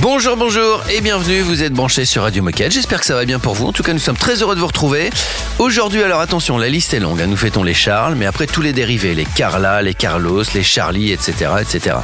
[0.00, 3.38] Bonjour, bonjour et bienvenue, vous êtes branchés sur Radio Moquette, j'espère que ça va bien
[3.38, 5.10] pour vous, en tout cas nous sommes très heureux de vous retrouver.
[5.58, 7.26] Aujourd'hui alors attention, la liste est longue, hein.
[7.26, 11.12] nous fêtons les Charles, mais après tous les dérivés, les Carla, les Carlos, les Charlie,
[11.12, 11.50] etc.
[11.60, 11.96] etc.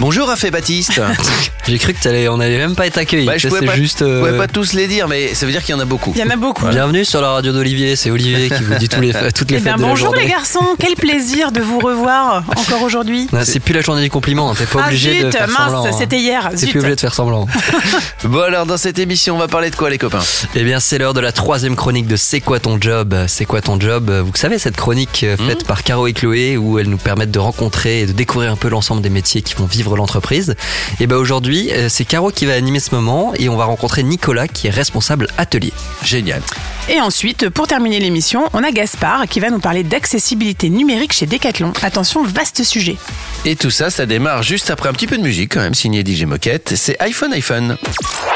[0.00, 1.00] Bonjour Raphaël Baptiste
[1.66, 3.26] J'ai cru que t'allais, on allait même pas être accueillis.
[3.26, 4.00] Bah, je pouvais c'est pas, juste.
[4.00, 6.12] euh, pouvais pas tous les dire, mais ça veut dire qu'il y en a beaucoup.
[6.16, 6.66] Il y en a beaucoup.
[6.66, 9.60] Bienvenue sur la radio d'Olivier, c'est Olivier qui vous dit tous les, toutes les Eh
[9.60, 13.28] fêtes bien, de la bonjour les garçons, quel plaisir de vous revoir encore aujourd'hui.
[13.44, 15.56] C'est plus la journée du compliment, hein, t'es pas Ah obligé zut, de faire mince,
[15.58, 15.86] semblant.
[15.86, 15.96] hein.
[15.98, 16.50] c'était hier.
[16.58, 17.37] T'es plus obligé de faire semblant.
[18.24, 20.22] Bon alors dans cette émission on va parler de quoi les copains?
[20.54, 23.14] Eh bien, c'est l'heure de la troisième chronique de C'est quoi ton job?
[23.26, 24.10] C'est quoi ton job?
[24.10, 27.38] Vous savez, cette chronique euh, faite par Caro et Chloé où elles nous permettent de
[27.38, 30.56] rencontrer et de découvrir un peu l'ensemble des métiers qui font vivre l'entreprise.
[31.00, 34.02] Et ben aujourd'hui, euh, c'est Caro qui va animer ce moment et on va rencontrer
[34.02, 35.72] Nicolas qui est responsable atelier.
[36.04, 36.42] Génial.
[36.88, 41.26] Et ensuite, pour terminer l'émission, on a Gaspard qui va nous parler d'accessibilité numérique chez
[41.26, 41.72] Decathlon.
[41.82, 42.96] Attention, vaste sujet.
[43.44, 46.04] Et tout ça, ça démarre juste après un petit peu de musique quand même, signé
[46.04, 47.76] DJ Moquette, c'est iPhone iPhone.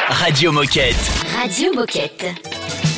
[0.09, 0.97] Radio Moquette.
[1.37, 2.92] Radio Moquette.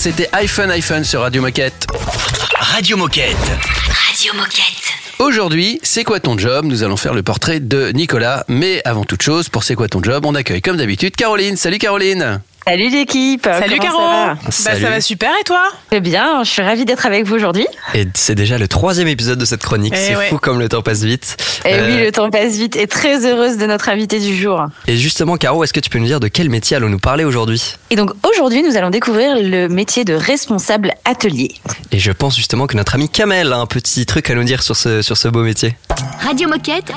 [0.00, 1.86] C'était iPhone iPhone sur Radio Moquette.
[2.58, 3.36] Radio Moquette.
[3.36, 4.94] Radio Moquette.
[5.18, 6.64] Aujourd'hui, c'est quoi ton job?
[6.64, 8.46] Nous allons faire le portrait de Nicolas.
[8.48, 11.58] Mais avant toute chose, pour c'est quoi ton job, on accueille comme d'habitude Caroline.
[11.58, 13.44] Salut Caroline Salut l'équipe.
[13.50, 14.50] Salut Comment Caro ça va Bah.
[14.50, 15.62] Ça va super et toi?
[15.90, 17.66] Très bien, je suis ravie d'être avec vous aujourd'hui.
[17.94, 19.94] Et c'est déjà le troisième épisode de cette chronique.
[19.96, 20.28] Eh c'est ouais.
[20.28, 21.36] fou comme le temps passe vite.
[21.64, 24.66] Et Euh, oui, le temps passe vite et très heureuse de notre invité du jour.
[24.86, 27.76] Et justement, Caro, est-ce que tu peux nous dire de quel métier allons-nous parler aujourd'hui?
[27.90, 31.52] Et donc aujourd'hui, nous allons découvrir le métier de responsable atelier.
[31.92, 34.62] Et je pense justement que notre ami Kamel a un petit truc à nous dire
[34.62, 35.76] sur ce, sur ce beau métier.
[36.24, 36.92] Radio Moquette.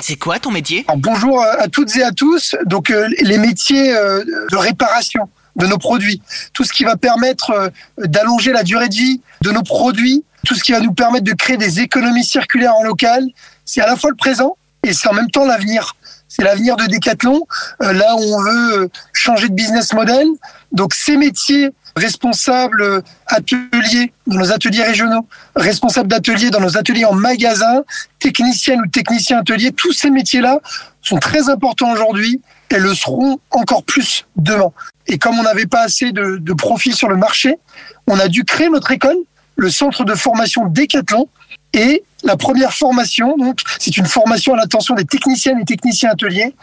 [0.00, 0.84] C'est quoi ton métier?
[0.88, 2.56] Alors, bonjour à toutes et à tous.
[2.66, 6.22] Donc euh, les métiers euh, de réparation de nos produits,
[6.52, 7.68] tout ce qui va permettre euh,
[7.98, 11.32] d'allonger la durée de vie de nos produits, tout ce qui va nous permettre de
[11.32, 13.24] créer des économies circulaires en local,
[13.64, 15.96] c'est à la fois le présent et c'est en même temps l'avenir.
[16.28, 17.42] C'est l'avenir de Decathlon,
[17.82, 20.26] euh, là où on veut euh, changer de business model.
[20.72, 27.12] Donc ces métiers responsables ateliers dans nos ateliers régionaux, responsables d'ateliers dans nos ateliers en
[27.12, 27.82] magasin,
[28.18, 30.60] techniciennes ou techniciens ateliers, tous ces métiers-là
[31.02, 32.40] sont très importants aujourd'hui
[32.72, 34.72] et le seront encore plus demain.
[35.06, 37.58] Et comme on n'avait pas assez de, de profils sur le marché,
[38.06, 39.16] on a dû créer notre école,
[39.56, 41.28] le centre de formation Décathlon.
[41.74, 46.54] Et la première formation, donc, c'est une formation à l'attention des techniciennes et techniciens ateliers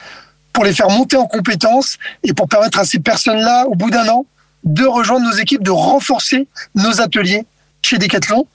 [0.54, 4.08] pour les faire monter en compétences et pour permettre à ces personnes-là, au bout d'un
[4.10, 4.26] an,
[4.64, 7.46] de rejoindre nos équipes, de renforcer nos ateliers
[7.90, 8.46] chez Decathlon.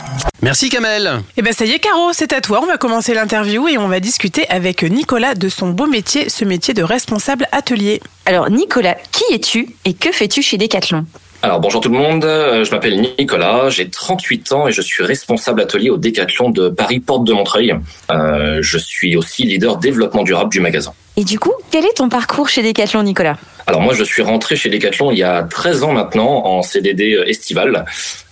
[0.43, 1.11] Merci Kamel.
[1.37, 2.61] Eh ben ça y est Caro, c'est à toi.
[2.63, 6.45] On va commencer l'interview et on va discuter avec Nicolas de son beau métier, ce
[6.45, 8.01] métier de responsable atelier.
[8.27, 11.05] Alors Nicolas, qui es-tu et que fais-tu chez Decathlon?
[11.43, 15.03] Alors bonjour tout le monde, Euh, je m'appelle Nicolas, j'ai 38 ans et je suis
[15.03, 17.75] responsable atelier au Décathlon de Paris Porte de Montreuil.
[18.13, 20.95] Euh, je suis aussi leader développement durable du magasin.
[21.17, 23.37] Et du coup, quel est ton parcours chez Decathlon Nicolas?
[23.67, 27.21] Alors moi je suis rentré chez Decathlon il y a 13 ans maintenant en CDD
[27.27, 27.81] estival Euh,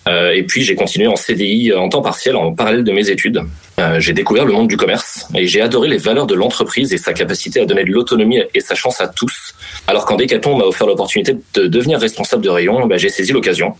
[0.06, 3.42] et puis j'ai continué en CDI en temps partiel en parallèle de mes études.
[3.78, 6.98] Euh, j'ai découvert le monde du commerce et j'ai adoré les valeurs de l'entreprise et
[6.98, 9.54] sa capacité à donner de l'autonomie et sa chance à tous.
[9.86, 13.74] Alors quand Decathlon m'a offert l'opportunité de devenir responsable de rayon, bah, j'ai saisi l'occasion.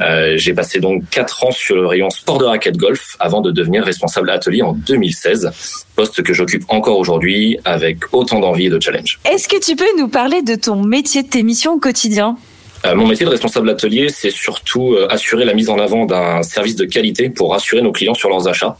[0.00, 3.50] Euh, j'ai passé donc quatre ans sur le rayon sport de raquette golf avant de
[3.50, 5.50] devenir responsable atelier en 2016,
[5.96, 9.18] poste que j'occupe encore aujourd'hui avec autant d'envie et de challenge.
[9.24, 12.36] Est-ce que tu peux nous parler de ton métier, de tes missions au quotidien?
[12.36, 12.49] Euh,
[12.94, 16.76] mon métier de responsable atelier, c'est surtout euh, assurer la mise en avant d'un service
[16.76, 18.76] de qualité pour rassurer nos clients sur leurs achats.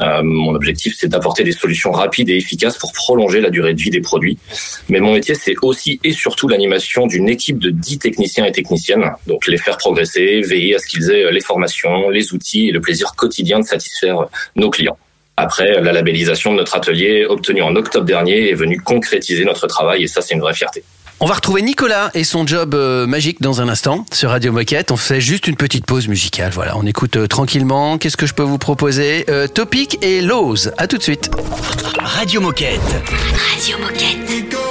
[0.00, 3.80] Euh, mon objectif, c'est d'apporter des solutions rapides et efficaces pour prolonger la durée de
[3.80, 4.38] vie des produits.
[4.88, 9.10] Mais mon métier, c'est aussi et surtout l'animation d'une équipe de 10 techniciens et techniciennes.
[9.26, 12.72] Donc les faire progresser, veiller à ce qu'ils aient euh, les formations, les outils et
[12.72, 14.98] le plaisir quotidien de satisfaire euh, nos clients.
[15.38, 20.02] Après, la labellisation de notre atelier, obtenue en octobre dernier, est venue concrétiser notre travail
[20.02, 20.82] et ça, c'est une vraie fierté.
[21.20, 24.92] On va retrouver Nicolas et son job euh, magique dans un instant sur Radio Moquette.
[24.92, 26.52] On fait juste une petite pause musicale.
[26.54, 27.98] Voilà, on écoute euh, tranquillement.
[27.98, 29.24] Qu'est-ce que je peux vous proposer?
[29.28, 30.70] Euh, Topic et Lowe's.
[30.78, 31.28] À tout de suite.
[31.98, 32.80] Radio Moquette.
[33.56, 34.67] Radio Moquette.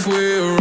[0.00, 0.59] If we're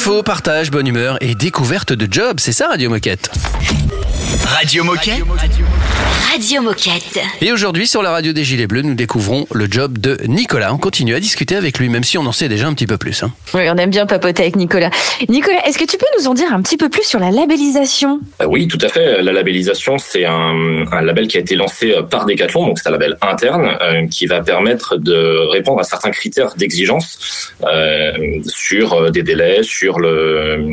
[0.00, 3.30] Info, partage, bonne humeur et découverte de job, c'est ça Radio.
[4.46, 5.22] Radio Moquette?
[5.26, 5.60] Radio Moquette?
[7.42, 10.72] Et aujourd'hui sur la radio des Gilets Bleus, nous découvrons le job de Nicolas.
[10.72, 12.96] On continue à discuter avec lui, même si on en sait déjà un petit peu
[12.96, 13.22] plus.
[13.22, 13.32] hein.
[13.52, 14.90] Oui, on aime bien papoter avec Nicolas.
[15.28, 18.20] Nicolas, est-ce que tu peux nous en dire un petit peu plus sur la labellisation?
[18.40, 19.22] Euh, Oui, tout à fait.
[19.22, 22.88] La labellisation, c'est un, un label qui a été lancé euh, par Decathlon, donc c'est
[22.88, 28.12] un label interne euh, qui va permettre de répondre à certains critères d'exigence euh,
[28.46, 30.64] sur des délais, sur le,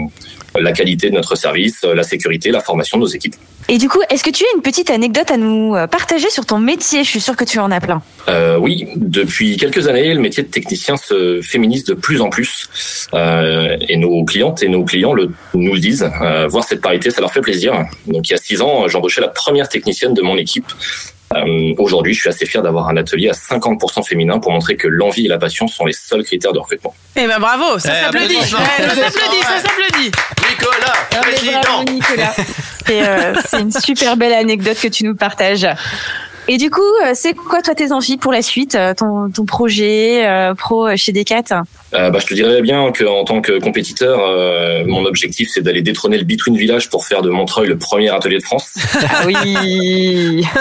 [0.60, 3.36] la qualité de notre service, euh, la sécurité, la formation de nos équipes.
[3.70, 6.46] Et du coup, est-ce que tu as une petite anecdote à nous euh, partager sur
[6.46, 7.04] ton métier?
[7.04, 8.02] Je suis sûre que tu en as plein.
[8.30, 12.70] Euh, oui, depuis quelques années, le métier de technicien se féminise de plus en plus.
[13.14, 16.10] Euh, et nos clientes et nos clients le, nous le disent.
[16.22, 17.74] Euh, voir cette parité, ça leur fait plaisir.
[18.06, 20.68] Donc il y a six ans, j'embauchais la première technicienne de mon équipe.
[21.36, 24.88] Euh, Aujourd'hui, je suis assez fier d'avoir un atelier à 50% féminin pour montrer que
[24.88, 26.94] l'envie et la passion sont les seuls critères de recrutement.
[27.16, 28.36] Eh ben bravo, ça Eh, s'applaudit.
[28.36, 30.12] Ouais, ça s'applaudit, ça s'applaudit.
[30.50, 32.34] Nicolas, Bravo, Nicolas.
[32.88, 35.68] C'est euh, c'est une super belle anecdote que tu nous partages.
[36.48, 40.26] Et du coup, euh, c'est quoi toi tes envies pour la suite, ton, ton projet
[40.26, 41.64] euh, pro chez Decat?
[41.94, 45.82] Euh, bah, je te dirais bien qu'en tant que compétiteur, euh, mon objectif c'est d'aller
[45.82, 48.74] détrôner le Between Village pour faire de Montreuil le premier atelier de France.
[49.10, 50.46] Ah oui.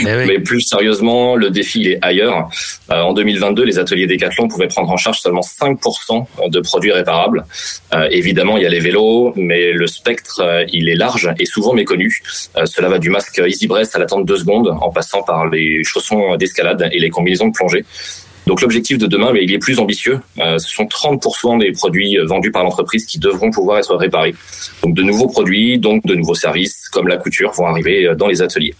[0.00, 0.24] Eh oui.
[0.26, 2.50] Mais plus sérieusement, le défi il est ailleurs.
[2.90, 7.44] Euh, en 2022, les ateliers Decathlon pouvaient prendre en charge seulement 5% de produits réparables.
[7.94, 11.46] Euh, évidemment, il y a les vélos, mais le spectre euh, il est large et
[11.46, 12.22] souvent méconnu.
[12.56, 15.46] Euh, cela va du masque Easy Breast à l'attente de deux secondes, en passant par
[15.48, 17.84] les chaussons d'escalade et les combinaisons de plongée.
[18.48, 20.20] Donc l'objectif de demain, mais il est plus ambitieux.
[20.38, 24.34] Euh, ce sont 30% des produits vendus par l'entreprise qui devront pouvoir être réparés.
[24.82, 28.26] Donc de nouveaux produits, donc de nouveaux services, comme la couture, vont arriver euh, dans
[28.26, 28.74] les ateliers.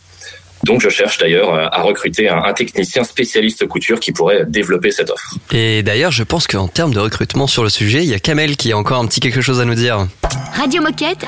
[0.65, 5.11] Donc je cherche d'ailleurs euh, à recruter un, technicien spécialiste couture qui pourrait développer cette
[5.11, 5.35] offre.
[5.53, 8.57] Et d'ailleurs, je pense qu'en termes de recrutement sur le sujet, il y a Kamel
[8.57, 10.09] qui a encore un petit quelque chose à nous dire.
[10.55, 11.27] Radio Moquette.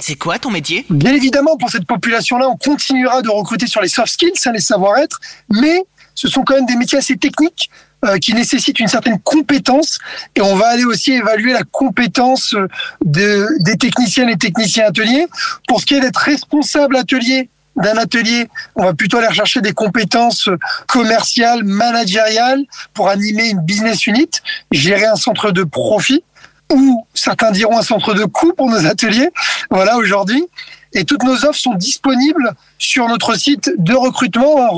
[0.00, 0.86] C'est quoi ton métier?
[0.88, 5.20] Bien évidemment, pour cette population-là, on continuera de recruter sur les soft skills, les savoir-être,
[5.50, 5.84] mais
[6.16, 7.70] ce sont quand même des métiers assez techniques
[8.04, 9.98] euh, qui nécessitent une certaine compétence
[10.34, 12.68] et on va aller aussi évaluer la compétence euh,
[13.04, 15.26] de, des techniciennes et techniciens ateliers.
[15.68, 19.72] Pour ce qui est d'être responsable atelier d'un atelier, on va plutôt aller rechercher des
[19.72, 24.30] compétences euh, commerciales, managériales pour animer une business unit,
[24.72, 26.24] gérer un centre de profit
[26.72, 29.30] ou certains diront un centre de coût pour nos ateliers.
[29.70, 30.44] Voilà aujourd'hui.
[30.92, 34.68] Et toutes nos offres sont disponibles sur notre site de recrutement, hein,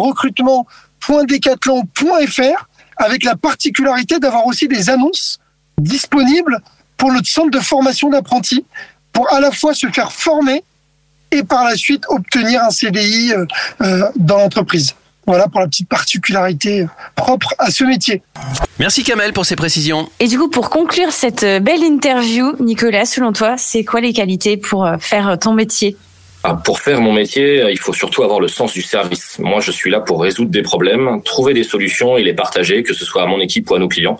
[1.01, 5.39] recrutement.decathlon.fr, avec la particularité d'avoir aussi des annonces
[5.79, 6.61] disponibles
[6.97, 8.65] pour notre centre de formation d'apprentis,
[9.13, 10.65] pour à la fois se faire former
[11.31, 13.45] et par la suite obtenir un CDI euh,
[13.83, 14.95] euh, dans l'entreprise.
[15.27, 18.23] Voilà pour la petite particularité euh, propre à ce métier.
[18.79, 20.09] Merci Kamel pour ces précisions.
[20.21, 24.57] Et du coup, pour conclure cette belle interview, Nicolas, selon toi, c'est quoi les qualités
[24.57, 25.97] pour faire ton métier?
[26.65, 29.39] Pour faire mon métier, il faut surtout avoir le sens du service.
[29.39, 32.95] Moi, je suis là pour résoudre des problèmes, trouver des solutions et les partager, que
[32.95, 34.19] ce soit à mon équipe ou à nos clients.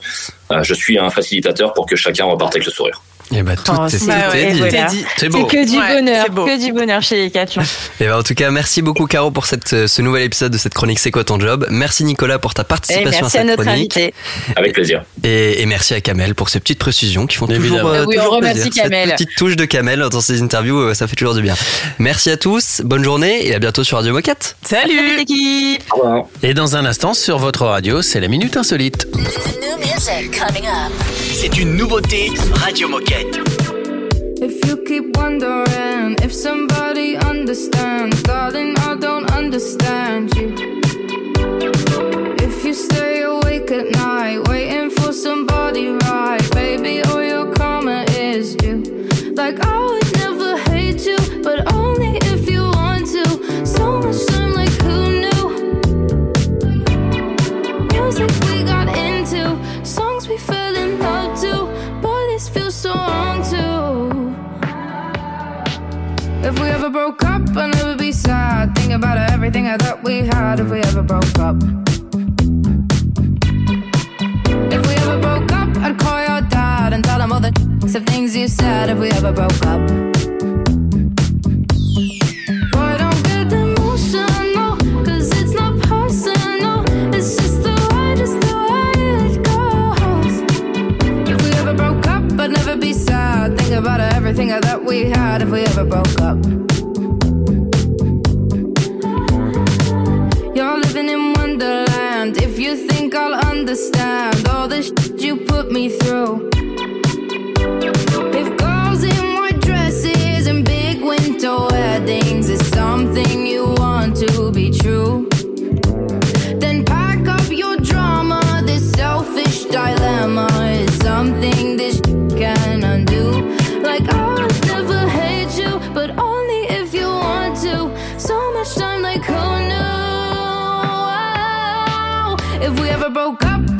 [0.51, 3.03] Euh, Je suis un facilitateur pour que chacun reparte avec le sourire.
[3.31, 4.59] Et bah tout Oh, est bah ouais, dit.
[4.59, 4.85] voilà.
[4.85, 5.05] dit.
[5.19, 7.59] C'est que du Ouais, bonheur, que du bonheur chez les quatre.
[8.01, 10.57] Et bah en tout cas, merci beaucoup Caro pour cette, euh, ce nouvel épisode de
[10.59, 11.67] cette chronique C'est quoi ton job?
[11.69, 13.97] Merci Nicolas pour ta Et participation à merci à cette notre chronique.
[13.99, 14.15] invité.
[14.57, 15.03] Avec plaisir.
[15.25, 17.77] Et, et merci à Kamel pour ces petites précisions qui font Évidemment.
[17.77, 18.83] toujours, euh, Oui, on toujours remercie plaisir.
[18.85, 19.09] Kamel.
[19.11, 21.55] Cette petite touche de Kamel dans ces interviews, euh, ça fait toujours du bien.
[21.99, 24.57] Merci à tous, bonne journée et à bientôt sur Radio Moquette.
[24.63, 25.17] Salut Salut.
[25.19, 26.25] l'équipe Au revoir.
[26.43, 29.07] Et dans un instant, sur votre radio, c'est la Minute Insolite.
[31.33, 33.18] C'est une nouveauté Radio Moquette.
[33.21, 39.28] If you keep wondering if somebody understands, darling, I don't
[68.99, 71.57] about everything I thought we had if we ever broke up.
[74.77, 77.53] If we ever broke up, I'd call your dad and tell him all the
[77.95, 79.81] of things you said if we ever broke up.
[82.75, 86.79] Boy, don't get emotional, 'cause it's not personal.
[87.17, 88.93] It's just the way, just the way
[89.25, 90.35] it goes.
[91.33, 93.57] If we ever broke up, I'd never be sad.
[93.59, 96.68] Think about everything I thought we had if we ever broke up.
[103.11, 106.48] Think I'll understand all the shit you put me through.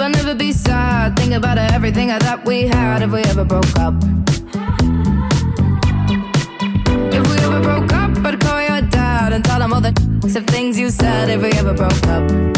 [0.09, 1.19] I'll never be sad.
[1.19, 3.93] Think about everything I thought we had if we ever broke up.
[7.13, 9.93] If we ever broke up, I'd call your dad and tell him all the
[10.35, 12.58] of things you said if we ever broke up.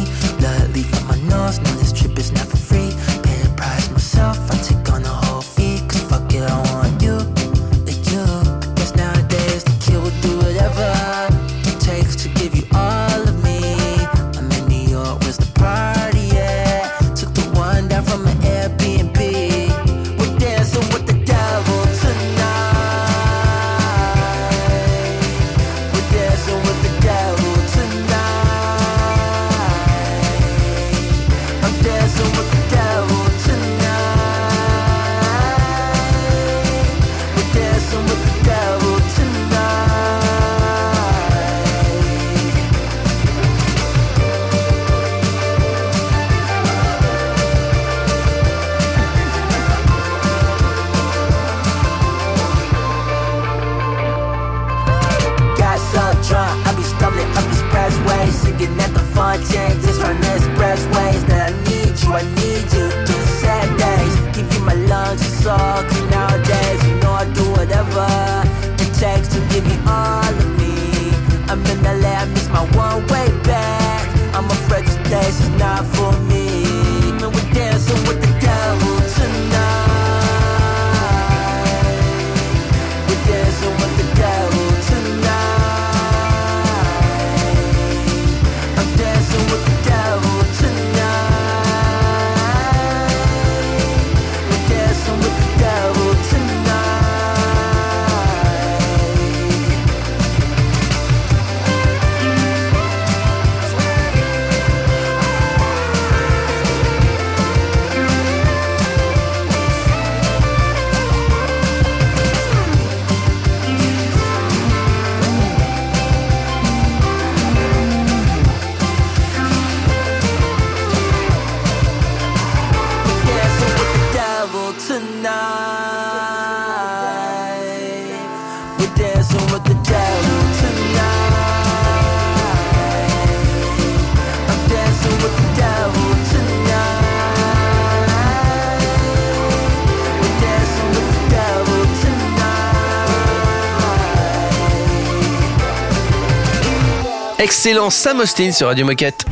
[147.41, 149.25] Excellent Sam Austin sur Radio Moquette.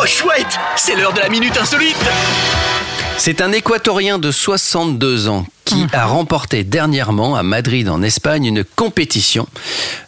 [0.00, 1.96] Oh chouette, c'est l'heure de la minute insolite.
[3.18, 8.62] C'est un Équatorien de 62 ans qui a remporté dernièrement à Madrid en Espagne une
[8.62, 9.48] compétition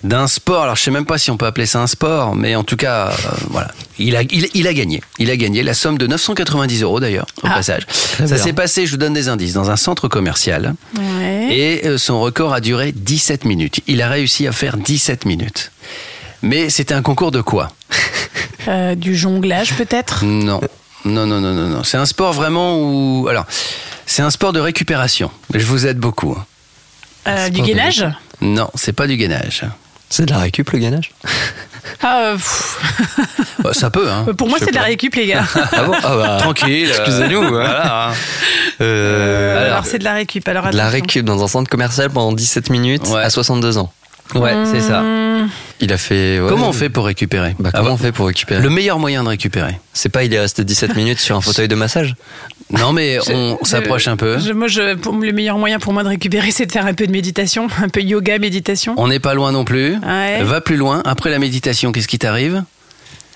[0.05, 0.62] d'un sport.
[0.62, 2.76] Alors je sais même pas si on peut appeler ça un sport, mais en tout
[2.76, 3.12] cas, euh,
[3.50, 5.02] voilà, il a, il, il a gagné.
[5.18, 7.83] Il a gagné la somme de 990 euros d'ailleurs au passage.
[7.90, 10.74] Ça s'est passé, je vous donne des indices, dans un centre commercial.
[10.96, 11.21] Ouais.
[11.52, 13.80] Et euh, son record a duré 17 minutes.
[13.86, 15.70] Il a réussi à faire 17 minutes.
[16.42, 17.70] Mais c'était un concours de quoi?
[18.68, 20.24] Euh, du jonglage peut-être?
[20.24, 20.60] Non.
[21.04, 21.82] Non, non, non, non, non.
[21.82, 23.26] C'est un sport vraiment où.
[23.28, 23.44] Alors,
[24.06, 25.32] c'est un sport de récupération.
[25.52, 26.36] Mais je vous aide beaucoup.
[26.38, 26.46] hein.
[27.26, 28.06] Euh, Du gainage?
[28.40, 29.64] Non, c'est pas du gainage.
[30.14, 31.11] C'est de la récup le gainage
[32.03, 32.37] Ah, euh.
[33.61, 34.27] Bah, ça peut, hein.
[34.37, 35.44] Pour moi, c'est de la récup, les gars.
[35.72, 36.87] Ah bon Ah bah, Tranquille.
[36.90, 37.42] euh, Excusez-nous.
[37.44, 37.48] hein.
[37.51, 38.09] Voilà.
[38.11, 38.12] hein.
[38.83, 40.46] Euh, Alors, c'est de la récup.
[40.48, 43.22] Alors, de la récup dans un centre commercial pendant 17 minutes Ouais.
[43.22, 43.90] à 62 ans.
[44.35, 45.03] Ouais, c'est ça.
[45.81, 46.40] Il a fait.
[46.40, 46.48] ouais.
[46.48, 48.98] Comment on fait pour récupérer Bah, Ah, comment bah, on fait pour récupérer Le meilleur
[48.98, 49.78] moyen de récupérer.
[49.92, 52.14] C'est pas il est resté 17 minutes sur un fauteuil de massage?
[52.70, 54.38] Non, mais on s'approche un peu.
[54.38, 56.94] je- moi, je, pour- le meilleur moyen pour moi de récupérer, c'est de faire un
[56.94, 58.94] peu de méditation, un peu yoga, méditation.
[58.96, 59.96] On n'est pas loin non plus.
[59.96, 60.42] Ouais.
[60.42, 61.02] Va plus loin.
[61.05, 62.62] Après la méditation, qu'est-ce qui t'arrive?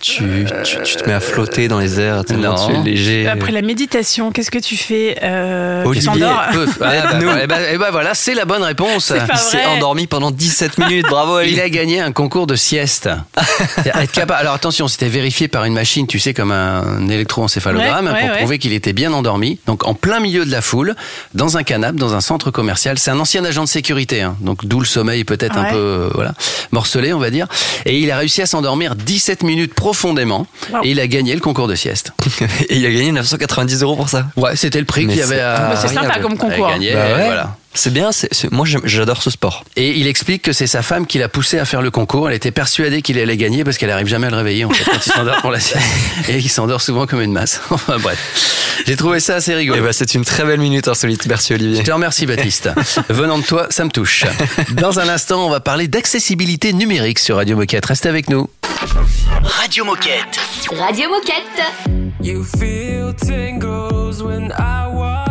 [0.01, 2.55] Tu, tu, tu te mets à flotter dans les airs, Non.
[2.67, 3.29] tu es léger.
[3.29, 7.31] Après la méditation, qu'est-ce que tu fais euh, Tu Olivier, t'endors Peu- Ah, bah, Aide-nous.
[7.43, 9.13] eh ben- eh ben voilà, c'est la bonne réponse.
[9.31, 11.61] Il s'est endormi pendant 17 minutes, bravo Il Ali.
[11.61, 13.09] a gagné un concours de sieste.
[13.87, 18.13] Être capable- Alors attention, c'était vérifié par une machine, tu sais, comme un électroencéphalogramme, Ouais,
[18.13, 18.37] ouais, pour ouais.
[18.39, 19.59] prouver qu'il était bien endormi.
[19.67, 20.95] Donc en plein milieu de la foule,
[21.35, 22.99] dans un canapé, dans un centre commercial.
[22.99, 24.37] C'est un ancien agent de sécurité, hein.
[24.41, 26.35] donc d'où le sommeil peut-être un peu euh, voilà
[26.73, 27.47] morcelé, on va dire.
[27.85, 30.49] Et il a réussi à s'endormir 17 minutes profondément
[30.83, 32.11] et il a gagné le concours de sieste.
[32.69, 34.27] Et il a gagné 990 euros pour ça.
[34.37, 35.69] Ouais, c'était le prix qu'il y avait à.
[35.71, 36.67] Bah, c'est sympa comme concours.
[36.67, 37.25] à gagner, Bah ouais.
[37.27, 37.57] voilà.
[37.77, 38.11] C'est bien,
[38.51, 39.63] moi j'adore ce sport.
[39.77, 42.29] Et il explique que c'est sa femme qui l'a poussé à faire le concours.
[42.29, 44.85] Elle était persuadée qu'il allait gagner parce qu'elle arrive jamais à le réveiller en fait
[44.85, 45.85] quand il s'endort pour la sieste.
[46.29, 47.61] Et il s'endort souvent comme une masse.
[47.71, 48.19] Enfin bref.
[48.87, 49.79] J'ai trouvé ça assez rigolo.
[49.79, 51.27] Et bah, c'est une très belle minute insolite.
[51.27, 51.81] Merci Olivier.
[51.81, 52.71] Je te remercie Baptiste.
[53.11, 54.25] Venant de toi, ça me touche.
[54.71, 57.85] Dans un instant, on va parler d'accessibilité numérique sur Radio Moquette.
[57.85, 58.49] Restez avec nous.
[59.43, 60.41] Radio Moquette.
[60.79, 61.63] Radio Moquette.
[62.23, 65.26] You feel tingles when I walk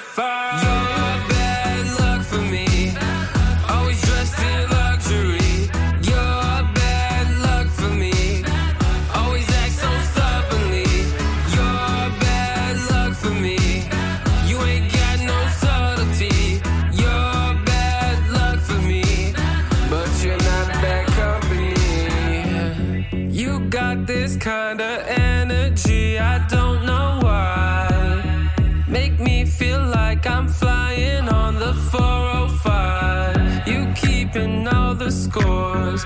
[0.00, 0.29] fire.
[35.30, 36.04] Scores,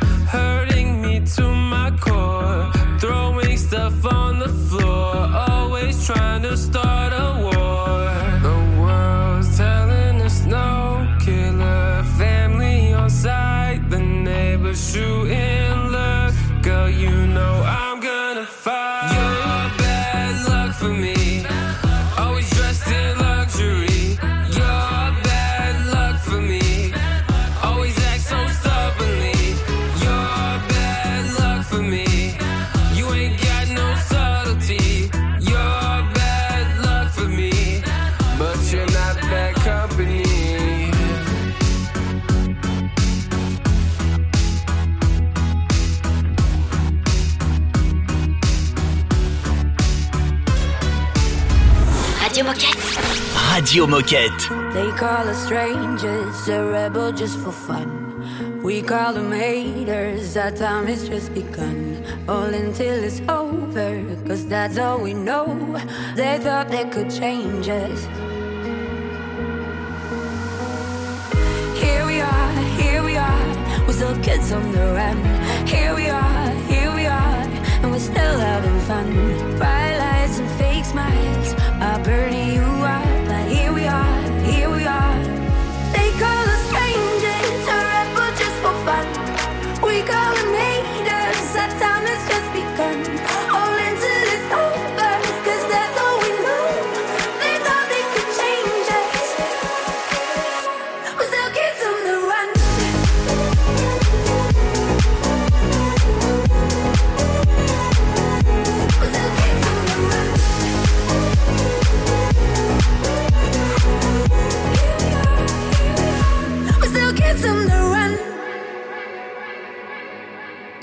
[53.74, 54.72] Radio Moquette.
[54.72, 58.62] They call us strangers, a rebel just for fun.
[58.62, 62.04] We call them haters, our time has just begun.
[62.28, 65.46] All until it's over, cause that's all we know.
[66.14, 68.04] They thought they could change us.
[71.82, 75.33] Here we are, here we are, we're still kids on the run.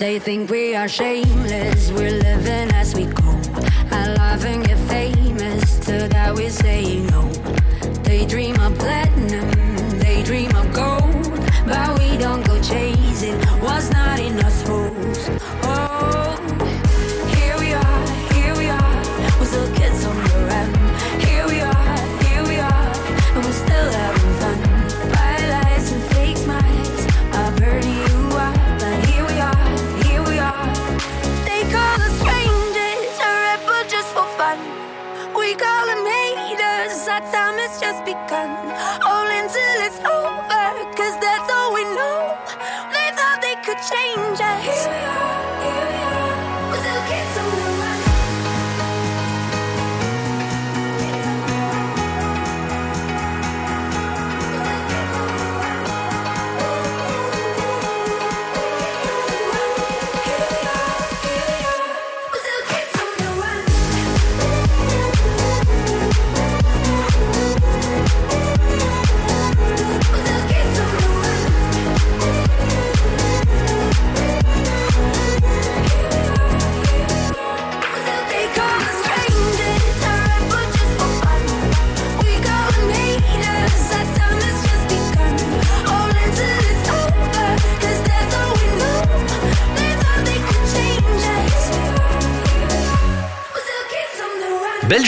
[0.01, 3.39] They think we are shameless, we're living as we go.
[3.91, 4.07] I
[4.47, 7.00] and get famous, to that we say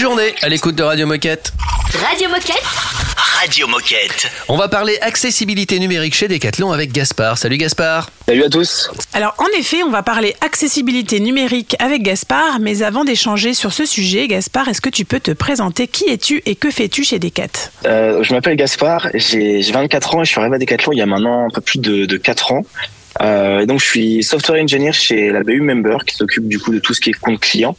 [0.03, 1.53] journée à l'écoute de Radio Moquette.
[1.93, 2.61] Radio Moquette.
[3.15, 4.29] Radio Moquette.
[4.49, 7.37] On va parler accessibilité numérique chez Decathlon avec Gaspard.
[7.37, 8.09] Salut Gaspard.
[8.27, 8.91] Salut à tous.
[9.13, 13.85] Alors en effet, on va parler accessibilité numérique avec Gaspard, mais avant d'échanger sur ce
[13.85, 15.87] sujet, Gaspard, est-ce que tu peux te présenter?
[15.87, 20.21] Qui es-tu et que fais-tu chez Decat Euh, je m'appelle Gaspard, j'ai j'ai 24 ans
[20.21, 22.17] et je suis arrivé à Decathlon il y a maintenant un peu plus de, de
[22.17, 22.65] 4 ans.
[23.21, 26.73] Euh, et donc je suis software engineer chez la BU Member qui s'occupe du coup
[26.73, 27.77] de tout ce qui est compte client.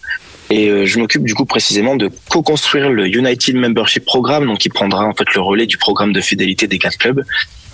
[0.50, 4.68] Et euh, je m'occupe du coup précisément de co-construire le United Membership Programme, donc qui
[4.68, 7.22] prendra en fait le relais du programme de fidélité des quatre clubs.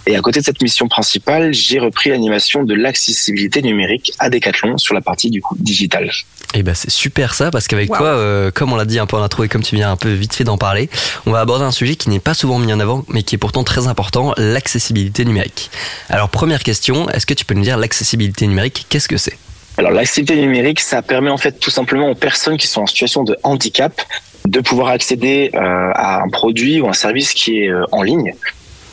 [0.07, 4.79] Et à côté de cette mission principale, j'ai repris l'animation de l'accessibilité numérique à Decathlon
[4.79, 6.11] sur la partie du coup digitale.
[6.55, 7.97] Et ben c'est super ça parce qu'avec Wow.
[7.99, 9.97] toi, euh, comme on l'a dit un peu en intro et comme tu viens un
[9.97, 10.89] peu vite fait d'en parler,
[11.27, 13.39] on va aborder un sujet qui n'est pas souvent mis en avant mais qui est
[13.39, 15.71] pourtant très important, l'accessibilité numérique.
[16.09, 19.37] Alors première question, est-ce que tu peux nous dire l'accessibilité numérique, qu'est-ce que c'est?
[19.79, 23.23] Alors l'accessibilité numérique, ça permet en fait tout simplement aux personnes qui sont en situation
[23.23, 24.01] de handicap
[24.47, 25.59] de pouvoir accéder euh,
[25.95, 28.35] à un produit ou un service qui est euh, en ligne.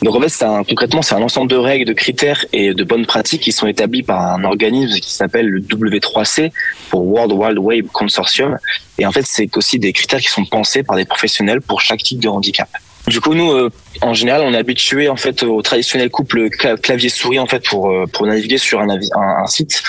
[0.02, 2.84] Donc en fait, c'est un, concrètement, c'est un ensemble de règles, de critères et de
[2.84, 6.52] bonnes pratiques qui sont établis par un organisme qui s'appelle le W3C
[6.90, 8.56] pour World Wide Web Consortium.
[8.98, 12.02] Et en fait, c'est aussi des critères qui sont pensés par des professionnels pour chaque
[12.02, 12.68] type de handicap.
[13.08, 13.70] Du coup, nous, euh,
[14.02, 17.90] en général, on est habitué en fait au traditionnel couple cla- clavier-souris en fait pour
[17.90, 19.82] euh, pour naviguer sur un, un site.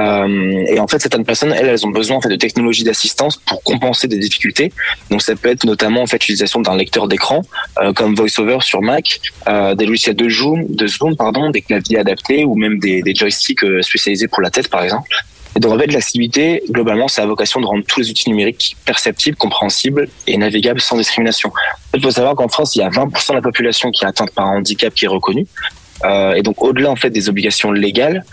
[0.00, 3.36] Euh, et en fait, certaines personnes, elles, elles ont besoin en fait de technologies d'assistance
[3.36, 4.72] pour compenser des difficultés.
[5.10, 7.42] Donc, ça peut être notamment en fait l'utilisation d'un lecteur d'écran,
[7.82, 11.98] euh, comme VoiceOver sur Mac, euh, des logiciels de Zoom, de Zoom, pardon, des claviers
[11.98, 15.10] adaptés ou même des, des joysticks spécialisés pour la tête, par exemple.
[15.56, 18.76] Et donc, en fait, l'accessibilité, globalement, ça a vocation de rendre tous les outils numériques
[18.84, 21.52] perceptibles, compréhensibles et navigables sans discrimination.
[21.92, 24.30] Il faut savoir qu'en France, il y a 20% de la population qui est atteinte
[24.30, 25.46] par un handicap qui est reconnu.
[26.36, 28.24] Et donc, au-delà en fait des obligations légales,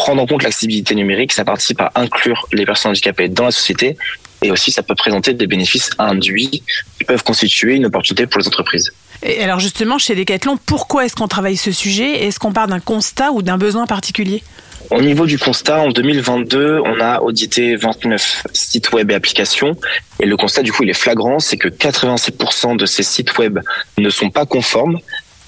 [0.00, 3.98] prendre en compte l'accessibilité numérique, ça participe à inclure les personnes handicapées dans la société
[4.40, 6.62] et aussi ça peut présenter des bénéfices induits
[6.96, 8.90] qui peuvent constituer une opportunité pour les entreprises.
[9.22, 12.24] Et alors justement, chez Decathlon, pourquoi est-ce qu'on travaille ce sujet?
[12.24, 14.42] Est-ce qu'on part d'un constat ou d'un besoin particulier?
[14.90, 19.76] Au niveau du constat, en 2022, on a audité 29 sites web et applications.
[20.18, 23.58] Et le constat, du coup, il est flagrant, c'est que 87% de ces sites web
[23.98, 24.98] ne sont pas conformes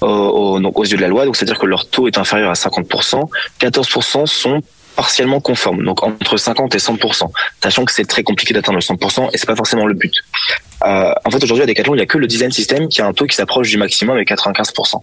[0.03, 1.25] aux yeux de la loi.
[1.25, 3.29] Donc, c'est-à-dire que leur taux est inférieur à 50%.
[3.59, 4.61] 14% sont
[4.95, 7.29] partiellement conformes, donc entre 50 et 100%,
[7.61, 10.13] sachant que c'est très compliqué d'atteindre le 100% et c'est pas forcément le but.
[10.85, 13.07] Euh, en fait, aujourd'hui, à Decathlon, il n'y a que le design system qui a
[13.07, 15.01] un taux qui s'approche du maximum avec 95%.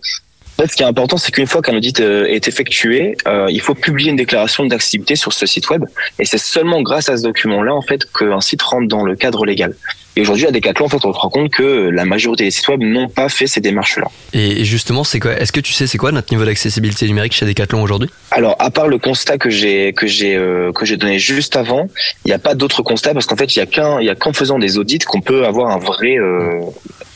[0.61, 3.47] En fait, ce qui est important, c'est qu'une fois qu'un audit euh, est effectué, euh,
[3.49, 5.87] il faut publier une déclaration d'accessibilité sur ce site web.
[6.19, 9.47] Et c'est seulement grâce à ce document-là, en fait, qu'un site rentre dans le cadre
[9.47, 9.75] légal.
[10.17, 12.69] Et aujourd'hui, à Decathlon, en fait, on se rend compte que la majorité des sites
[12.69, 14.09] web n'ont pas fait ces démarches-là.
[14.35, 17.47] Et justement, c'est quoi Est-ce que tu sais c'est quoi notre niveau d'accessibilité numérique chez
[17.47, 18.11] Decathlon aujourd'hui?
[18.31, 21.87] Alors, à part le constat que j'ai que j'ai euh, que j'ai donné juste avant,
[22.27, 24.11] il n'y a pas d'autre constat parce qu'en fait, il y a qu'un il y
[24.11, 26.61] a qu'en faisant des audits qu'on peut avoir un vrai euh,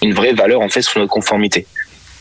[0.01, 1.67] une vraie valeur en fait sur notre conformité.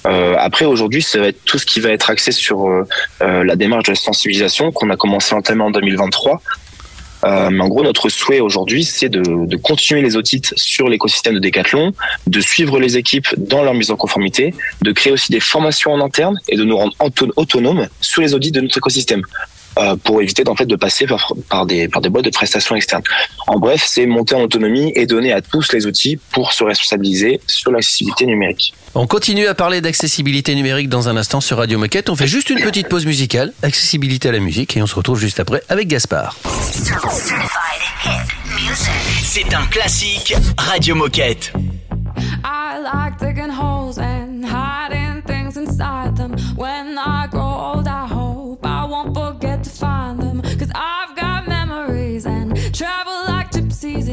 [0.06, 2.84] Euh, après, aujourd'hui, ça va être tout ce qui va être axé sur euh,
[3.22, 6.42] euh, la démarche de sensibilisation qu'on a commencé à entamer en 2023.
[7.26, 11.36] Euh, mais en gros, notre souhait aujourd'hui, c'est de, de continuer les audits sur l'écosystème
[11.36, 11.94] de Decathlon,
[12.28, 16.02] de suivre les équipes dans leur mise en conformité, de créer aussi des formations en
[16.02, 19.22] interne et de nous rendre auto- autonomes sur les audits de notre écosystème.
[19.78, 22.76] Euh, pour éviter en fait de passer par, par des par des boîtes de prestations
[22.76, 23.04] externes.
[23.48, 27.40] En bref, c'est monter en autonomie et donner à tous les outils pour se responsabiliser
[27.48, 28.74] sur l'accessibilité numérique.
[28.96, 32.10] On continue à parler d'accessibilité numérique dans un instant sur Radio Moquette.
[32.10, 35.20] On fait juste une petite pause musicale, accessibilité à la musique, et on se retrouve
[35.20, 36.38] juste après avec Gaspard.
[39.24, 41.52] C'est un classique Radio Moquette.
[42.46, 44.83] I like digging holes and hiding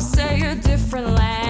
[0.00, 1.49] say a different language.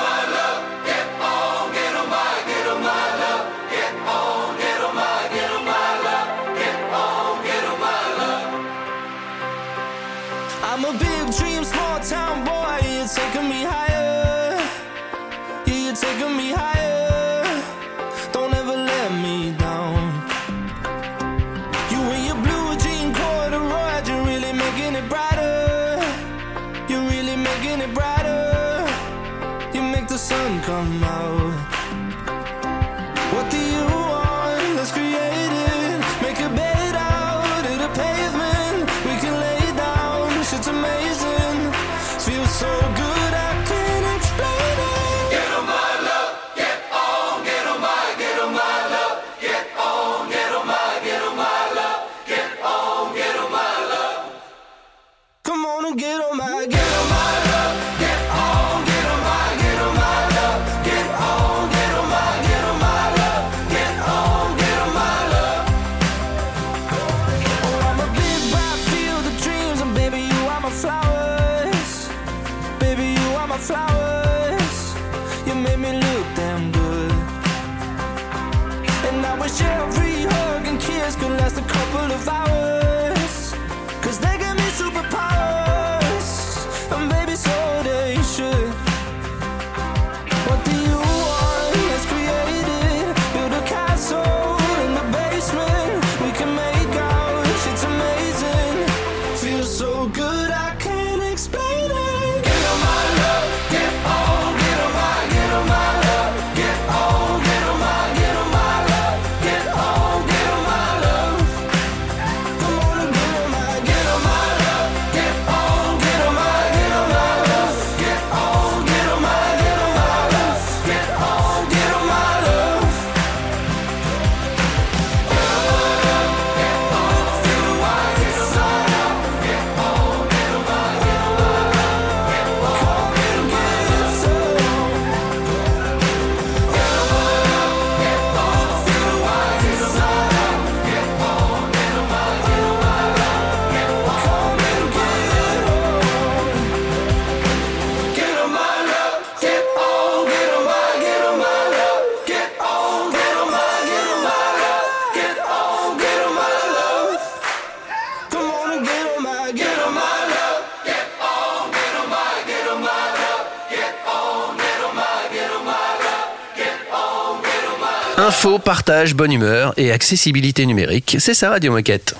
[168.61, 172.15] Partage, bonne humeur et accessibilité numérique, c'est ça Radio Moquette.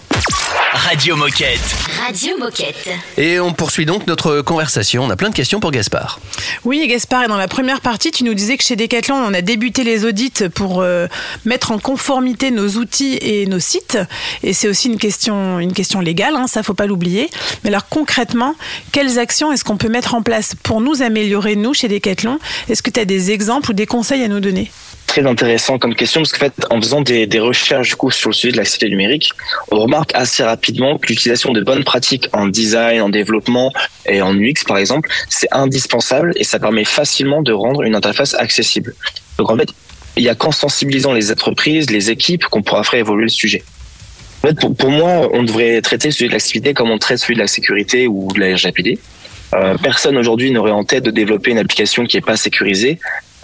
[0.74, 1.60] Radio Moquette.
[2.06, 2.90] Radio Moquette.
[3.18, 5.04] Et on poursuit donc notre conversation.
[5.04, 6.20] On a plein de questions pour Gaspard.
[6.64, 9.42] Oui, Gaspard, et dans la première partie, tu nous disais que chez Decathlon, on a
[9.42, 11.08] débuté les audits pour euh,
[11.46, 13.98] mettre en conformité nos outils et nos sites.
[14.44, 17.30] Et c'est aussi une question, une question légale, hein, ça faut pas l'oublier.
[17.64, 18.56] Mais alors concrètement,
[18.92, 22.40] quelles actions est-ce qu'on peut mettre en place pour nous améliorer, nous, chez Decathlon?
[22.70, 24.72] Est-ce que tu as des exemples ou des conseils à nous donner?
[25.12, 28.34] Très intéressant comme question parce qu'en fait, en faisant des, recherches du coup sur le
[28.34, 29.32] sujet de la numérique,
[29.70, 33.74] on remarque assez rapidement que l'utilisation de bonnes pratiques en design, en développement
[34.06, 38.36] et en UX par exemple, c'est indispensable et ça permet facilement de rendre une interface
[38.36, 38.96] accessible.
[39.38, 39.68] Donc en fait,
[40.16, 43.64] il y a qu'en sensibilisant les entreprises, les équipes qu'on pourra faire évoluer le sujet.
[44.44, 47.20] En fait, pour, pour moi, on devrait traiter le sujet de l'activité comme on traite
[47.20, 48.98] celui de la sécurité ou de la RGPD.
[49.56, 52.98] Euh, personne aujourd'hui n'aurait en tête de développer une application qui n'est pas sécurisée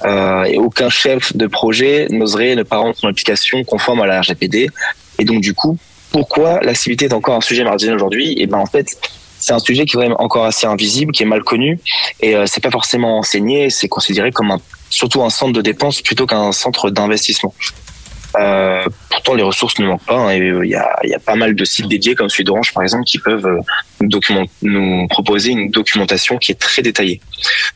[0.06, 4.22] euh, et aucun chef de projet n'oserait ne pas rendre son application conforme à la
[4.22, 4.70] RGPD.
[5.20, 5.78] Et donc du coup,
[6.12, 8.36] pourquoi l'activité est encore un sujet marginal aujourd'hui?
[8.40, 8.98] Et ben en fait,
[9.40, 11.80] c'est un sujet qui est quand même encore assez invisible, qui est mal connu
[12.22, 13.70] et euh, c'est pas forcément enseigné.
[13.70, 17.54] C'est considéré comme un, surtout un centre de dépenses plutôt qu'un centre d'investissement.
[18.36, 20.16] Euh, pourtant, les ressources ne manquent pas.
[20.18, 22.44] hein, et euh, il y, a, y a pas mal de sites dédiés, comme celui
[22.44, 23.60] d'Orange, par exemple, qui peuvent euh,
[24.62, 27.22] nous, proposer une documentation qui est très détaillée.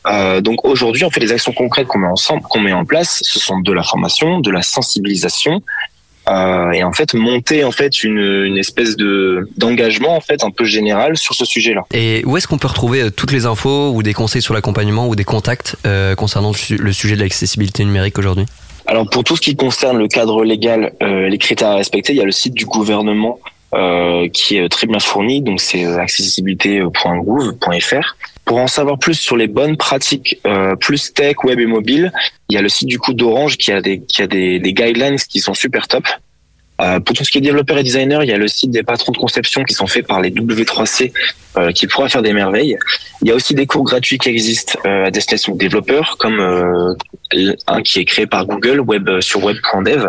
[0.06, 3.20] Euh, donc aujourd'hui, on fait des actions concrètes qu'on met ensemble, qu'on met en place.
[3.22, 5.62] Ce sont de la formation, de la sensibilisation,
[6.28, 10.64] et en fait monter en fait une, une espèce de d'engagement en fait un peu
[10.64, 11.82] général sur ce sujet-là.
[11.92, 15.16] Et où est-ce qu'on peut retrouver toutes les infos ou des conseils sur l'accompagnement ou
[15.16, 15.76] des contacts
[16.16, 18.46] concernant le sujet de l'accessibilité numérique aujourd'hui?
[18.86, 22.16] Alors pour tout ce qui concerne le cadre légal, euh, les critères à respecter, il
[22.16, 23.38] y a le site du gouvernement
[23.74, 28.16] euh, qui est très bien fourni, donc c'est euh, accessibilité.gouv.fr.
[28.44, 32.12] Pour en savoir plus sur les bonnes pratiques, euh, plus tech, web et mobile,
[32.50, 34.74] il y a le site du coup d'Orange qui a des qui a des, des
[34.74, 36.04] guidelines qui sont super top.
[36.82, 38.82] Euh, pour tout ce qui est développeur et designer, il y a le site des
[38.82, 41.12] patrons de conception qui sont faits par les W3C
[41.56, 42.76] euh, qui pourra faire des merveilles.
[43.22, 46.40] Il y a aussi des cours gratuits qui existent euh, à destination des développeurs, comme
[46.40, 50.08] un qui est créé par Google, web sur web.dev.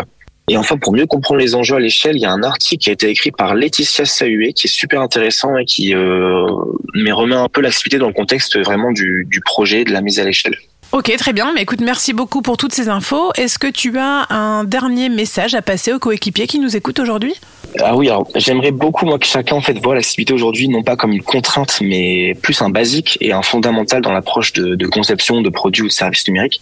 [0.49, 2.89] Et enfin, pour mieux comprendre les enjeux à l'échelle, il y a un article qui
[2.89, 7.47] a été écrit par Laetitia Sahué, qui est super intéressant et qui mais remet un
[7.49, 10.57] peu l'activité dans le contexte vraiment du projet, de la mise à l'échelle.
[10.93, 11.51] Ok, très bien.
[11.55, 13.31] Mais écoute, merci beaucoup pour toutes ces infos.
[13.33, 17.33] Est-ce que tu as un dernier message à passer aux coéquipiers qui nous écoutent aujourd'hui?
[17.79, 20.95] Ah oui, alors j'aimerais beaucoup moi que chacun en fait voit l'activité aujourd'hui non pas
[20.95, 25.49] comme une contrainte, mais plus un basique et un fondamental dans l'approche de, conception de
[25.49, 26.61] produits ou de services numériques.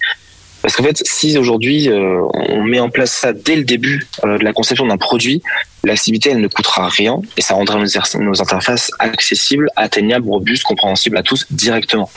[0.61, 4.37] Parce qu'en fait, si aujourd'hui euh, on met en place ça dès le début euh,
[4.37, 5.43] de la conception d'un produit,
[5.83, 11.23] l'activité elle ne coûtera rien et ça rendra nos interfaces accessibles, atteignables, robustes, compréhensibles à
[11.23, 12.09] tous directement.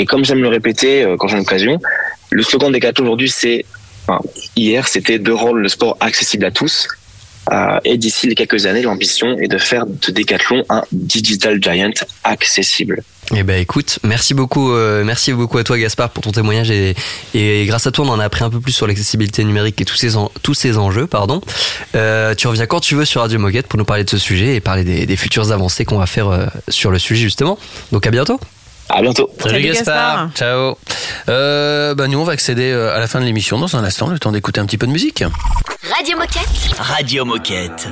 [0.00, 1.78] Et comme j'aime le répéter euh, quand j'ai l'occasion,
[2.30, 3.66] le slogan des Decathlon aujourd'hui c'est,
[4.56, 6.88] hier c'était de rendre le sport accessible à tous.
[7.52, 11.92] Euh, et d'ici les quelques années, l'ambition est de faire de Decathlon un digital giant
[12.24, 13.02] accessible.
[13.36, 16.94] Eh ben écoute, merci beaucoup, euh, merci beaucoup à toi Gaspard pour ton témoignage et,
[17.66, 19.96] grâce à toi on en a appris un peu plus sur l'accessibilité numérique et tous
[19.96, 21.08] ces, tous ces enjeux.
[21.08, 21.42] Pardon.
[21.92, 24.60] Tu reviens quand tu veux sur Radio Moquette pour nous parler de ce sujet et
[24.60, 27.58] parler des, des futures avancées qu'on va faire sur le sujet justement.
[27.92, 28.40] Donc à bientôt.
[28.92, 29.30] À bientôt.
[29.38, 30.30] Salut, Salut, Gaspard.
[30.34, 30.76] Ciao.
[31.28, 34.08] Euh, bah nous on va accéder euh, à la fin de l'émission dans un instant,
[34.08, 35.22] le temps d'écouter un petit peu de musique.
[35.82, 36.78] Radio Moquette.
[36.78, 37.88] Radio Moquette.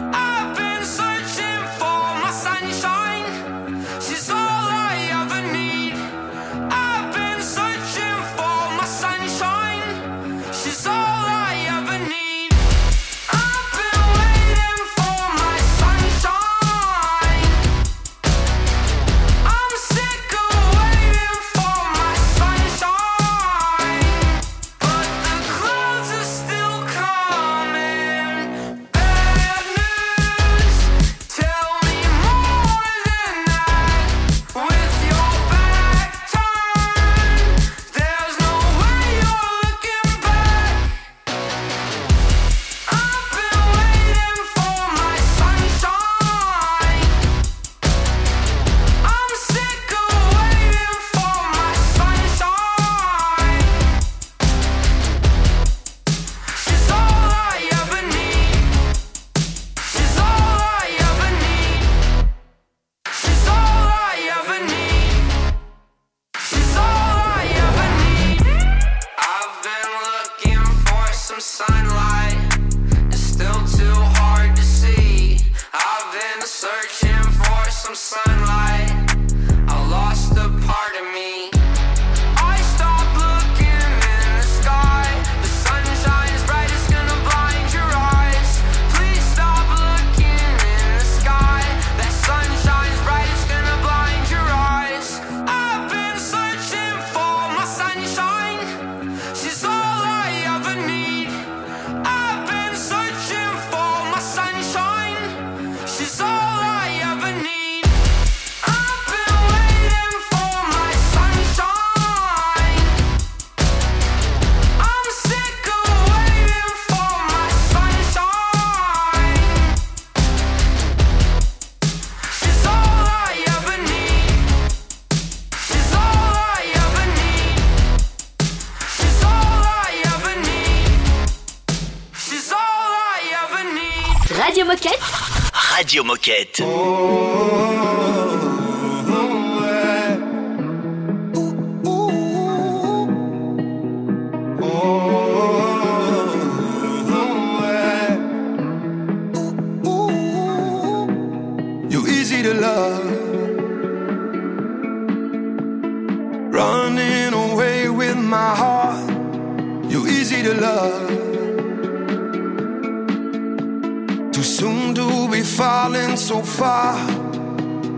[165.57, 166.95] Falling so far.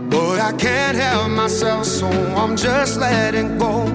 [0.09, 3.85] But I can't help myself, so I'm just letting go.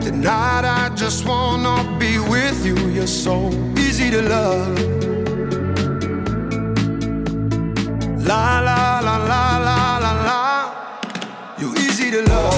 [0.00, 2.76] Tonight I just wanna be with you.
[2.96, 4.78] You're so easy to love.
[8.30, 10.42] La la la la la la la.
[11.58, 12.55] You're easy to love.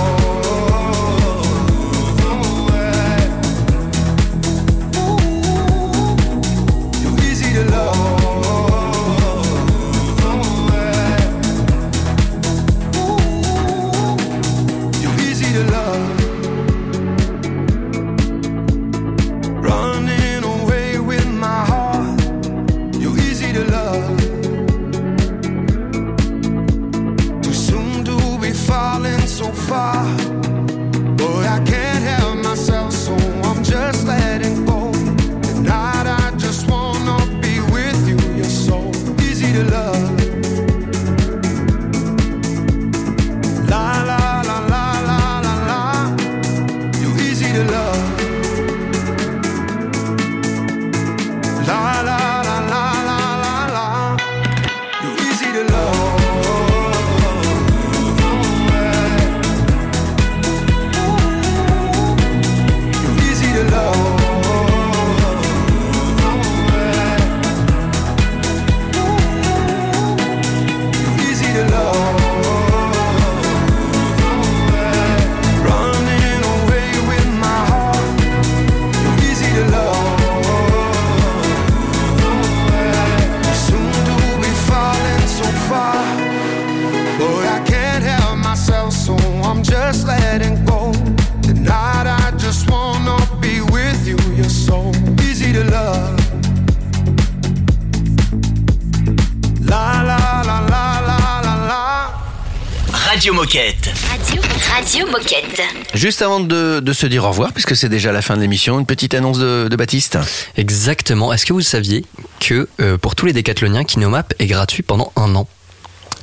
[103.28, 103.90] Radio Moquette.
[104.08, 104.42] Radio,
[104.74, 105.60] Radio Moquette.
[105.92, 108.80] Juste avant de, de se dire au revoir, puisque c'est déjà la fin de l'émission,
[108.80, 110.18] une petite annonce de, de Baptiste.
[110.56, 111.30] Exactement.
[111.30, 112.06] Est-ce que vous saviez
[112.40, 115.46] que euh, pour tous les décathloniens, Kinomap est gratuit pendant un an?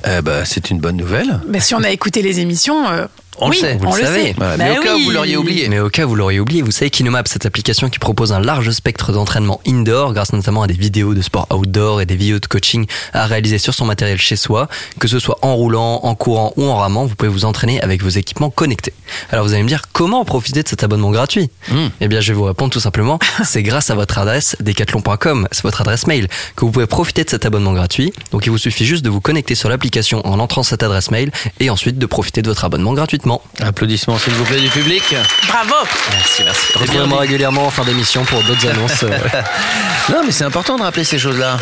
[0.08, 1.42] Eh ben, c'est une bonne nouvelle.
[1.48, 3.06] Bah, si on a écouté les émissions, euh,
[3.40, 4.24] On oui, le sait, on vous le savez.
[4.28, 4.34] sait.
[4.38, 5.68] Voilà, Bah mais au cas où vous l'auriez oublié.
[5.70, 8.40] Mais au cas où vous l'auriez oublié, vous savez Kinomap, cette application qui propose un
[8.40, 12.40] large spectre d'entraînement indoor grâce notamment à des vidéos de sport outdoor et des vidéos
[12.40, 14.68] de coaching à réaliser sur son matériel chez soi,
[15.00, 18.02] que ce soit en roulant, en courant ou en ramant, vous pouvez vous entraîner avec
[18.02, 18.94] vos équipements connectés.
[19.32, 21.50] Alors vous allez me dire comment profiter de cet abonnement gratuit?
[21.70, 21.88] Hmm.
[22.02, 25.64] Eh bien je vais vous répondre tout simplement, c'est grâce à votre adresse decathlon.com, c'est
[25.64, 28.14] votre adresse mail que vous pouvez profiter de cet abonnement gratuit.
[28.32, 31.32] Donc il vous suffit juste de vous connecter sur l'application en entrant cette adresse mail
[31.60, 32.94] et ensuite de profiter de votre abonnement
[33.26, 33.42] gratuitement.
[33.60, 35.04] Applaudissements s'il vous plaît du public.
[35.48, 35.74] Bravo.
[36.12, 36.62] Merci, merci.
[36.76, 39.04] Retrouvez-moi régulièrement en fin d'émission pour d'autres annonces.
[39.04, 39.10] euh.
[40.12, 41.58] Non, mais c'est important de rappeler ces choses-là.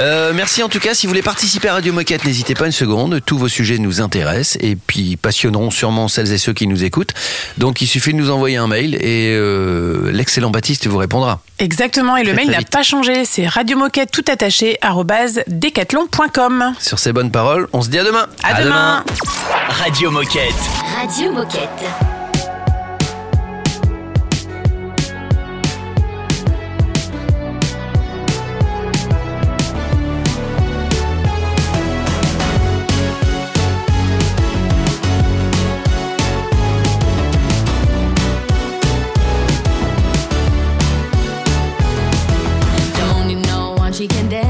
[0.00, 0.94] Euh, merci en tout cas.
[0.94, 3.20] Si vous voulez participer à Radio Moquette, n'hésitez pas une seconde.
[3.24, 7.12] Tous vos sujets nous intéressent et puis passionneront sûrement celles et ceux qui nous écoutent.
[7.58, 11.40] Donc il suffit de nous envoyer un mail et euh, l'excellent Baptiste vous répondra.
[11.58, 14.78] Exactement, et le mail n'a pas changé, c'est radiomoquette tout attaché
[15.46, 16.74] decathlon.com.
[16.78, 18.26] Sur ces bonnes paroles, on se dit à demain.
[18.42, 19.04] À, demain.
[19.68, 20.54] Radio Moquette.
[20.96, 22.09] Radio Moquette.
[44.00, 44.49] She can dance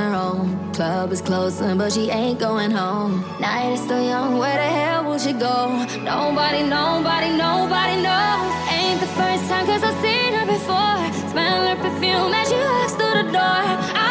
[0.00, 0.72] her own.
[0.72, 3.24] Club is closing, but she ain't going home.
[3.40, 5.56] Night is still young, where the hell will she go?
[6.14, 8.52] Nobody, nobody, nobody knows.
[8.78, 11.00] Ain't the first time, cause I've seen her before.
[11.32, 13.62] Smell her perfume as she walks through the door.
[14.06, 14.09] I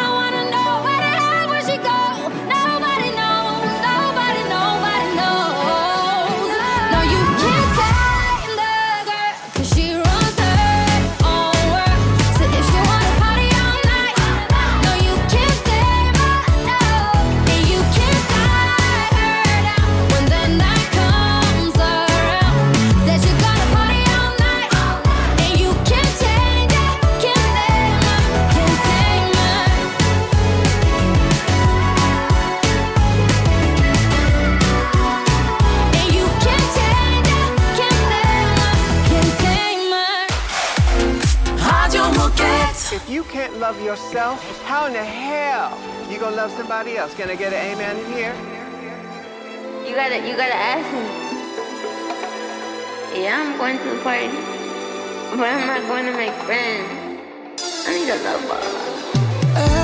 [43.69, 45.77] love yourself, how in the hell
[46.09, 47.13] you gonna love somebody else?
[47.13, 48.33] Can I get an amen in here?
[49.87, 51.05] You gotta, you gotta ask me.
[53.21, 54.29] Yeah, I'm going to the party,
[55.37, 56.89] but I'm not going to make friends.
[57.85, 58.59] I need a lover.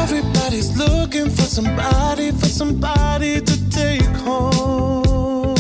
[0.02, 5.54] Everybody's looking for somebody, for somebody to take home.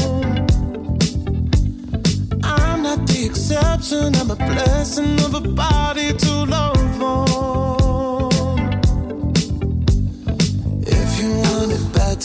[2.44, 7.25] I'm not the exception, I'm a blessing of a body to love on.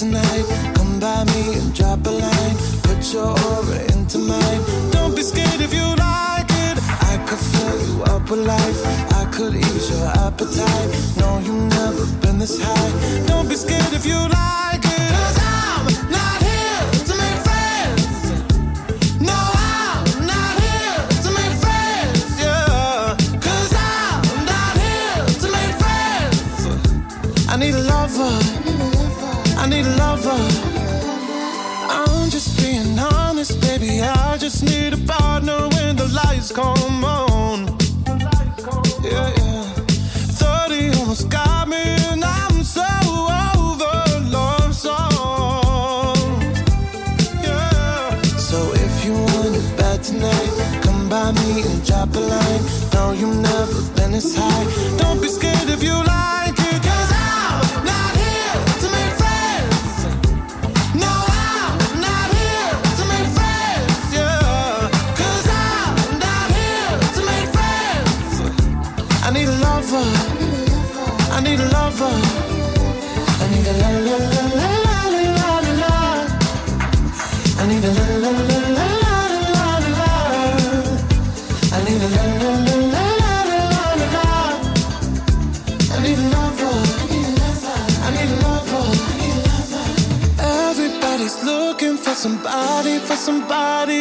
[0.01, 0.47] Tonight,
[0.77, 2.57] come by me and drop a line.
[2.85, 4.61] Put your aura into mine.
[4.93, 6.77] Don't be scared if you like it.
[7.13, 8.81] I could fill you up with life.
[9.21, 10.91] I could ease your appetite.
[11.19, 13.27] No, you've never been this high.
[13.27, 15.40] Don't be scared if you like it.
[34.51, 37.67] Just need a partner when the lights come on.
[39.03, 39.63] Yeah, yeah.
[40.43, 42.89] 30 almost got me, and I'm so
[43.55, 43.95] over
[44.37, 46.19] love songs.
[47.45, 48.23] Yeah.
[48.49, 52.63] So if you want it bad tonight, come by me and drop a line.
[52.95, 54.99] No, you've never been this high.
[54.99, 56.40] Don't be scared if you like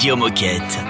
[0.00, 0.89] Radio Moquette.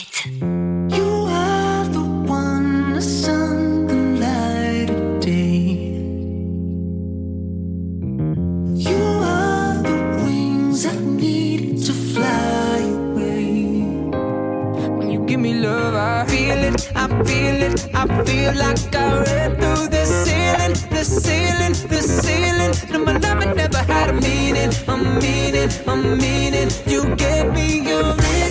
[15.97, 21.03] I feel it, I feel it, I feel like I ran through the ceiling, the
[21.03, 22.73] ceiling, the ceiling.
[22.91, 26.69] No, my love never had a meaning, a meaning, a meaning.
[26.85, 28.50] You gave me your reason.